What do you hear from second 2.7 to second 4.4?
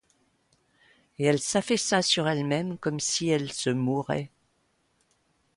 comme si elle se mourait.